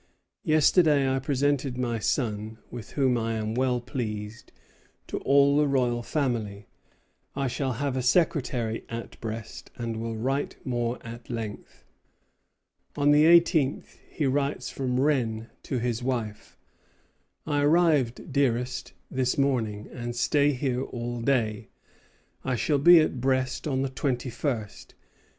[0.45, 4.51] Yesterday I presented my son, with whom I am well pleased,
[5.05, 6.65] to all the royal family.
[7.35, 11.83] I shall have a secretary at Brest, and will write more at length."
[12.95, 16.57] On the eighteenth he writes from Rennes to his wife:
[17.45, 21.69] "I arrived, dearest, this morning, and stay here all day.
[22.43, 24.95] I shall be at Brest on the twenty first.